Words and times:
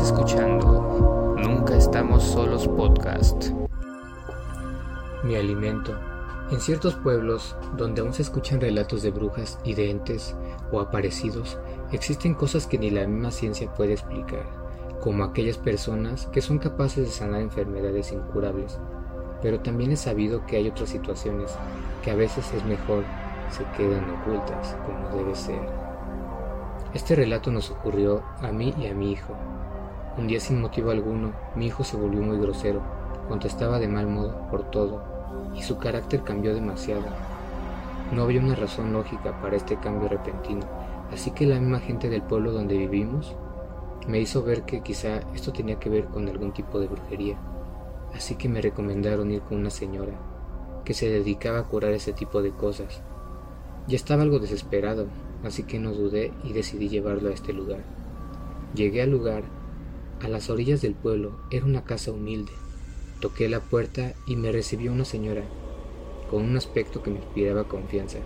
escuchando 0.00 1.36
Nunca 1.36 1.76
estamos 1.76 2.22
solos 2.22 2.66
podcast. 2.68 3.50
Mi 5.22 5.36
alimento. 5.36 5.94
En 6.50 6.60
ciertos 6.60 6.94
pueblos, 6.94 7.54
donde 7.76 8.00
aún 8.00 8.14
se 8.14 8.22
escuchan 8.22 8.60
relatos 8.60 9.02
de 9.02 9.10
brujas 9.10 9.58
y 9.62 9.74
de 9.74 9.90
entes 9.90 10.34
o 10.72 10.80
aparecidos, 10.80 11.58
existen 11.92 12.34
cosas 12.34 12.66
que 12.66 12.78
ni 12.78 12.90
la 12.90 13.06
misma 13.06 13.30
ciencia 13.30 13.72
puede 13.74 13.92
explicar, 13.92 14.46
como 15.02 15.22
aquellas 15.22 15.58
personas 15.58 16.26
que 16.28 16.40
son 16.40 16.58
capaces 16.58 17.04
de 17.04 17.12
sanar 17.12 17.42
enfermedades 17.42 18.12
incurables. 18.12 18.78
Pero 19.42 19.60
también 19.60 19.92
es 19.92 20.00
sabido 20.00 20.46
que 20.46 20.56
hay 20.56 20.68
otras 20.68 20.88
situaciones 20.88 21.52
que 22.02 22.10
a 22.10 22.16
veces 22.16 22.52
es 22.54 22.64
mejor 22.64 23.04
se 23.50 23.64
quedan 23.76 24.08
ocultas, 24.10 24.76
como 24.86 25.16
debe 25.16 25.34
ser. 25.34 25.60
Este 26.94 27.14
relato 27.14 27.50
nos 27.50 27.70
ocurrió 27.70 28.22
a 28.40 28.50
mí 28.50 28.74
y 28.78 28.86
a 28.86 28.94
mi 28.94 29.12
hijo, 29.12 29.36
un 30.18 30.26
día 30.26 30.40
sin 30.40 30.60
motivo 30.60 30.90
alguno, 30.90 31.32
mi 31.54 31.66
hijo 31.66 31.84
se 31.84 31.96
volvió 31.96 32.20
muy 32.20 32.38
grosero, 32.38 32.82
contestaba 33.28 33.78
de 33.78 33.88
mal 33.88 34.06
modo 34.06 34.48
por 34.50 34.70
todo, 34.70 35.02
y 35.54 35.62
su 35.62 35.78
carácter 35.78 36.22
cambió 36.22 36.54
demasiado. 36.54 37.04
No 38.12 38.22
había 38.22 38.40
una 38.40 38.56
razón 38.56 38.92
lógica 38.92 39.40
para 39.40 39.56
este 39.56 39.76
cambio 39.76 40.08
repentino, 40.08 40.62
así 41.12 41.30
que 41.30 41.46
la 41.46 41.60
misma 41.60 41.78
gente 41.78 42.08
del 42.08 42.22
pueblo 42.22 42.52
donde 42.52 42.76
vivimos 42.76 43.36
me 44.08 44.18
hizo 44.18 44.42
ver 44.42 44.62
que 44.62 44.80
quizá 44.80 45.20
esto 45.34 45.52
tenía 45.52 45.78
que 45.78 45.90
ver 45.90 46.06
con 46.06 46.28
algún 46.28 46.52
tipo 46.52 46.80
de 46.80 46.88
brujería, 46.88 47.36
así 48.14 48.34
que 48.34 48.48
me 48.48 48.60
recomendaron 48.60 49.30
ir 49.30 49.42
con 49.42 49.58
una 49.58 49.70
señora 49.70 50.14
que 50.84 50.94
se 50.94 51.08
dedicaba 51.08 51.60
a 51.60 51.64
curar 51.64 51.92
ese 51.92 52.12
tipo 52.12 52.42
de 52.42 52.50
cosas. 52.50 53.00
Ya 53.86 53.96
estaba 53.96 54.22
algo 54.22 54.40
desesperado, 54.40 55.06
así 55.44 55.62
que 55.62 55.78
no 55.78 55.92
dudé 55.92 56.32
y 56.42 56.52
decidí 56.52 56.88
llevarlo 56.88 57.28
a 57.28 57.32
este 57.32 57.52
lugar. 57.52 57.80
Llegué 58.74 59.02
al 59.02 59.10
lugar 59.10 59.44
a 60.20 60.28
las 60.28 60.50
orillas 60.50 60.82
del 60.82 60.94
pueblo 60.94 61.32
era 61.50 61.64
una 61.64 61.84
casa 61.84 62.12
humilde. 62.12 62.52
Toqué 63.20 63.48
la 63.48 63.60
puerta 63.60 64.14
y 64.26 64.36
me 64.36 64.52
recibió 64.52 64.92
una 64.92 65.04
señora, 65.04 65.44
con 66.30 66.44
un 66.44 66.56
aspecto 66.56 67.02
que 67.02 67.10
me 67.10 67.18
inspiraba 67.18 67.68
confianza, 67.68 68.18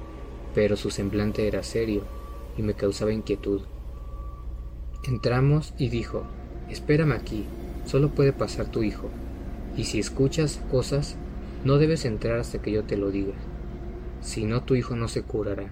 pero 0.55 0.77
su 0.77 0.91
semblante 0.91 1.47
era 1.47 1.63
serio 1.63 2.03
y 2.57 2.63
me 2.63 2.75
causaba 2.75 3.13
inquietud. 3.13 3.63
Entramos 5.05 5.75
y 5.79 5.89
dijo, 5.89 6.25
espérame 6.71 7.13
aquí, 7.13 7.45
solo 7.87 8.11
puede 8.11 8.33
pasar 8.33 8.71
tu 8.71 8.83
hijo, 8.83 9.09
y 9.77 9.85
si 9.85 9.99
escuchas 9.99 10.61
cosas, 10.71 11.17
no 11.65 11.79
debes 11.79 12.05
entrar 12.05 12.39
hasta 12.39 12.61
que 12.61 12.71
yo 12.71 12.85
te 12.85 12.97
lo 12.97 13.11
diga, 13.11 13.35
si 14.21 14.45
no 14.45 14.63
tu 14.63 14.75
hijo 14.75 14.97
no 14.97 15.09
se 15.09 15.23
curará. 15.23 15.71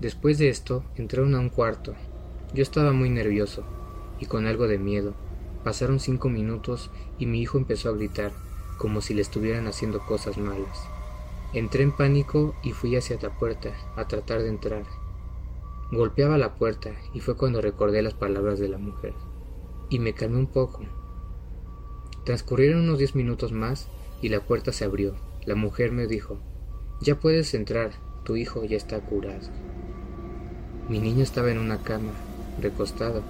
Después 0.00 0.38
de 0.38 0.48
esto, 0.48 0.84
entraron 0.96 1.34
a 1.34 1.40
un 1.40 1.50
cuarto. 1.50 1.94
Yo 2.54 2.62
estaba 2.62 2.92
muy 2.92 3.10
nervioso, 3.10 3.64
y 4.20 4.26
con 4.26 4.46
algo 4.46 4.68
de 4.68 4.78
miedo. 4.78 5.14
Pasaron 5.64 5.98
cinco 5.98 6.28
minutos 6.28 6.90
y 7.18 7.26
mi 7.26 7.40
hijo 7.40 7.58
empezó 7.58 7.88
a 7.88 7.92
gritar, 7.92 8.32
como 8.78 9.00
si 9.00 9.14
le 9.14 9.22
estuvieran 9.22 9.66
haciendo 9.66 10.00
cosas 10.00 10.38
malas. 10.38 10.88
Entré 11.52 11.82
en 11.82 11.92
pánico 11.92 12.54
y 12.62 12.72
fui 12.72 12.94
hacia 12.94 13.18
la 13.20 13.30
puerta, 13.30 13.72
a 13.96 14.06
tratar 14.06 14.40
de 14.42 14.48
entrar. 14.48 14.84
Golpeaba 15.90 16.38
la 16.38 16.54
puerta 16.54 16.92
y 17.12 17.20
fue 17.20 17.36
cuando 17.36 17.60
recordé 17.60 18.02
las 18.02 18.14
palabras 18.14 18.60
de 18.60 18.68
la 18.68 18.78
mujer, 18.78 19.14
y 19.88 19.98
me 19.98 20.14
calmé 20.14 20.38
un 20.38 20.46
poco. 20.46 20.82
Transcurrieron 22.24 22.82
unos 22.82 22.98
diez 22.98 23.16
minutos 23.16 23.50
más 23.52 23.88
y 24.22 24.28
la 24.28 24.40
puerta 24.40 24.72
se 24.72 24.84
abrió. 24.84 25.16
La 25.44 25.56
mujer 25.56 25.90
me 25.90 26.06
dijo, 26.06 26.38
ya 27.00 27.18
puedes 27.18 27.54
entrar, 27.54 27.92
tu 28.24 28.36
hijo 28.36 28.64
ya 28.64 28.76
está 28.76 29.00
curado. 29.00 29.48
Mi 30.88 31.00
niño 31.00 31.22
estaba 31.22 31.50
en 31.50 31.58
una 31.58 31.82
cama, 31.82 32.12
recostado, 32.60 33.22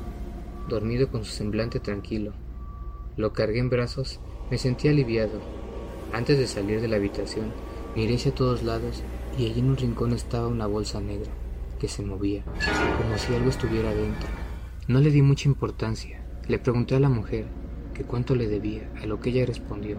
dormido 0.70 1.10
con 1.10 1.24
su 1.24 1.32
semblante 1.32 1.80
tranquilo. 1.80 2.32
Lo 3.18 3.34
cargué 3.34 3.58
en 3.58 3.68
brazos, 3.68 4.20
me 4.50 4.56
sentí 4.56 4.88
aliviado. 4.88 5.40
Antes 6.14 6.38
de 6.38 6.46
salir 6.46 6.80
de 6.80 6.88
la 6.88 6.96
habitación, 6.96 7.52
miré 7.94 8.14
hacia 8.14 8.34
todos 8.34 8.62
lados 8.62 9.02
y 9.38 9.44
allí 9.44 9.60
en 9.60 9.68
un 9.68 9.76
rincón 9.76 10.14
estaba 10.14 10.48
una 10.48 10.66
bolsa 10.66 11.00
negra 11.00 11.30
que 11.78 11.88
se 11.88 12.02
movía, 12.02 12.44
como 12.98 13.18
si 13.18 13.34
algo 13.34 13.50
estuviera 13.50 13.94
dentro. 13.94 14.28
No 14.88 15.00
le 15.00 15.10
di 15.10 15.22
mucha 15.22 15.48
importancia. 15.48 16.24
Le 16.48 16.58
pregunté 16.58 16.94
a 16.94 17.00
la 17.00 17.08
mujer 17.08 17.46
que 17.94 18.04
cuánto 18.04 18.34
le 18.34 18.48
debía, 18.48 18.90
a 19.02 19.06
lo 19.06 19.20
que 19.20 19.30
ella 19.30 19.46
respondió, 19.46 19.98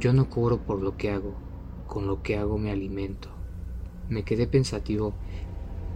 yo 0.00 0.12
no 0.12 0.28
cobro 0.28 0.58
por 0.58 0.80
lo 0.80 0.96
que 0.96 1.10
hago, 1.10 1.34
con 1.86 2.06
lo 2.06 2.22
que 2.22 2.36
hago 2.36 2.58
me 2.58 2.70
alimento. 2.70 3.30
Me 4.08 4.22
quedé 4.22 4.46
pensativo, 4.46 5.14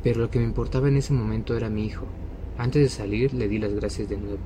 pero 0.03 0.21
lo 0.21 0.31
que 0.31 0.39
me 0.39 0.45
importaba 0.45 0.89
en 0.89 0.97
ese 0.97 1.13
momento 1.13 1.57
era 1.57 1.71
mi 1.71 1.85
hijo, 1.85 2.07
antes 2.59 2.83
de 2.83 2.89
salir 2.89 3.35
le 3.35 3.49
di 3.49 3.59
las 3.59 3.73
gracias 3.73 4.09
de 4.09 4.17
nuevo. 4.17 4.39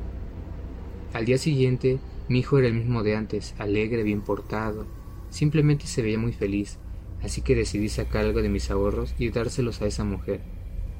Al 1.13 1.25
día 1.25 1.39
siguiente, 1.39 1.99
mi 2.29 2.41
hijo 2.41 2.59
era 2.59 2.69
el 2.69 2.75
mismo 2.75 3.03
de 3.03 3.17
antes, 3.17 3.55
alegre, 3.59 4.03
bien 4.03 4.21
portado. 4.21 4.87
Simplemente 5.31 5.87
se 5.87 6.03
veía 6.03 6.19
muy 6.19 6.33
feliz, 6.33 6.79
así 7.23 7.43
que 7.43 7.55
decidí 7.55 7.89
sacar 7.89 8.25
algo 8.25 8.43
de 8.43 8.49
mis 8.49 8.71
ahorros 8.71 9.15
y 9.19 9.31
dárselos 9.31 9.81
a 9.83 9.87
esa 9.87 10.05
mujer, 10.05 10.41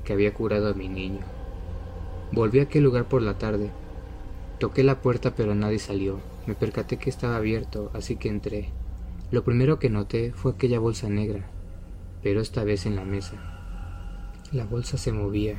que 0.05 0.13
había 0.13 0.35
curado 0.35 0.69
a 0.69 0.75
mi 0.75 0.89
niño. 0.89 1.21
Volví 2.33 2.61
a 2.61 2.65
aquel 2.65 2.85
lugar 2.85 3.09
por 3.09 3.23
la 3.23 3.39
tarde. 3.39 3.71
Toqué 4.59 4.83
la 4.83 5.01
puerta 5.01 5.35
pero 5.35 5.55
nadie 5.55 5.79
salió. 5.79 6.21
Me 6.47 6.55
percaté 6.55 6.97
que 6.97 7.11
estaba 7.11 7.37
abierto, 7.37 7.91
así 7.93 8.17
que 8.17 8.29
entré. 8.29 8.71
Lo 9.31 9.43
primero 9.43 9.79
que 9.79 9.91
noté 9.91 10.33
fue 10.33 10.53
aquella 10.53 10.79
bolsa 10.79 11.09
negra, 11.09 11.51
pero 12.23 12.41
esta 12.41 12.63
vez 12.63 12.87
en 12.87 12.95
la 12.95 13.05
mesa. 13.05 13.37
La 14.53 14.65
bolsa 14.65 14.97
se 14.97 15.11
movía, 15.11 15.57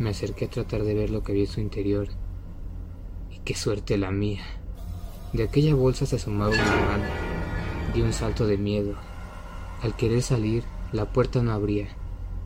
me 0.00 0.10
acerqué 0.10 0.46
a 0.46 0.50
tratar 0.50 0.82
de 0.82 0.94
ver 0.94 1.10
lo 1.10 1.22
que 1.22 1.32
había 1.32 1.44
en 1.44 1.50
su 1.50 1.60
interior. 1.60 2.08
Y 3.30 3.40
qué 3.40 3.54
suerte 3.54 3.98
la 3.98 4.10
mía. 4.10 4.40
De 5.34 5.42
aquella 5.42 5.74
bolsa 5.74 6.06
se 6.06 6.16
asomaba 6.16 6.52
una 6.52 6.64
mano. 6.64 7.04
Di 7.94 8.00
un 8.00 8.14
salto 8.14 8.46
de 8.46 8.56
miedo. 8.56 8.94
Al 9.82 9.94
querer 9.94 10.22
salir, 10.22 10.64
la 10.92 11.12
puerta 11.12 11.42
no 11.42 11.52
abría. 11.52 11.88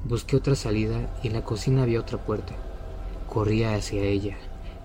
Busqué 0.04 0.36
otra 0.36 0.56
salida 0.56 1.16
y 1.22 1.28
en 1.28 1.34
la 1.34 1.44
cocina 1.44 1.84
había 1.84 2.00
otra 2.00 2.18
puerta. 2.26 2.56
Corría 3.28 3.76
hacia 3.76 4.02
ella, 4.02 4.36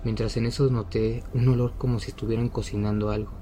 mientras 0.04 0.36
en 0.36 0.46
eso 0.46 0.70
noté 0.70 1.24
un 1.34 1.48
olor 1.48 1.72
como 1.76 1.98
si 1.98 2.10
estuvieran 2.12 2.48
cocinando 2.48 3.10
algo. 3.10 3.32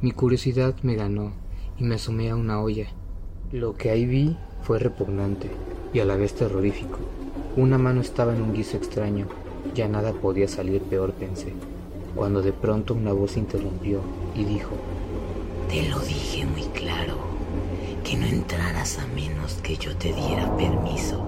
Mi 0.00 0.12
curiosidad 0.12 0.74
me 0.82 0.94
ganó 0.94 1.34
y 1.76 1.84
me 1.84 1.96
asomé 1.96 2.30
a 2.30 2.36
una 2.36 2.62
olla. 2.62 2.86
Lo 3.52 3.74
que 3.74 3.90
ahí 3.90 4.06
vi 4.06 4.38
fue 4.62 4.78
repugnante 4.78 5.50
y 5.92 6.00
a 6.00 6.06
la 6.06 6.16
vez 6.16 6.34
terrorífico. 6.34 6.98
Una 7.58 7.76
mano 7.76 8.02
estaba 8.02 8.32
en 8.32 8.40
un 8.40 8.54
guiso 8.54 8.76
extraño, 8.76 9.26
ya 9.74 9.88
nada 9.88 10.12
podía 10.12 10.46
salir 10.46 10.80
peor 10.80 11.12
pensé, 11.14 11.52
cuando 12.14 12.40
de 12.40 12.52
pronto 12.52 12.94
una 12.94 13.12
voz 13.12 13.36
interrumpió 13.36 14.00
y 14.36 14.44
dijo, 14.44 14.70
Te 15.68 15.88
lo 15.88 15.98
dije 15.98 16.46
muy 16.46 16.62
claro, 16.62 17.16
que 18.04 18.16
no 18.16 18.26
entraras 18.26 19.00
a 19.00 19.08
menos 19.08 19.54
que 19.54 19.76
yo 19.76 19.96
te 19.96 20.12
diera 20.12 20.56
permiso. 20.56 21.20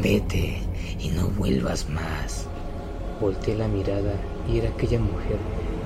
Vete 0.00 0.60
y 1.00 1.08
no 1.08 1.26
vuelvas 1.26 1.90
más. 1.90 2.46
Volté 3.20 3.56
la 3.56 3.66
mirada 3.66 4.14
y 4.48 4.58
era 4.58 4.68
aquella 4.68 5.00
mujer, 5.00 5.38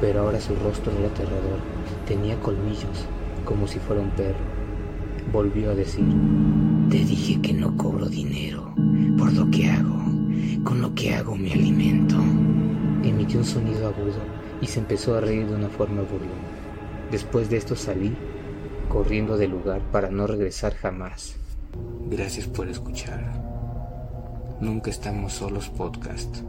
pero 0.03 0.21
ahora 0.21 0.39
su 0.39 0.55
rostro 0.55 0.93
era 0.99 1.09
aterrador, 1.09 1.61
tenía 2.07 2.39
colmillos, 2.41 3.07
como 3.47 3.67
si 3.67 3.79
fuera 3.79 4.03
un 4.03 4.11
perro. 4.11 4.37
Volvió 5.33 5.71
a 5.71 5.75
decir, 5.75 6.05
Te 6.93 6.99
dije 6.99 7.41
que 7.41 7.55
no 7.55 7.75
cobro 7.75 8.05
dinero 8.05 8.75
por 9.17 9.33
lo 9.33 9.51
que 9.51 9.67
hago, 9.67 9.97
con 10.63 10.83
lo 10.83 10.95
que 10.95 11.15
hago 11.15 11.35
me 11.35 11.51
alimento. 11.51 12.17
Emitió 13.03 13.39
un 13.39 13.47
sonido 13.47 13.89
agudo 13.89 14.21
y 14.61 14.67
se 14.67 14.81
empezó 14.81 15.15
a 15.15 15.23
reír 15.23 15.47
de 15.47 15.55
una 15.55 15.71
forma 15.71 16.03
burlona. 16.03 16.35
Después 17.11 17.49
de 17.49 17.57
esto 17.57 17.77
salí, 17.77 18.15
corriendo 18.91 19.39
del 19.39 19.53
lugar 19.53 19.81
para 19.91 20.11
no 20.11 20.27
regresar 20.27 20.75
jamás. 20.75 21.37
Gracias 22.11 22.47
por 22.47 22.69
escuchar. 22.69 23.33
Nunca 24.61 24.91
estamos 24.91 25.33
solos 25.33 25.71
podcast. 25.71 26.43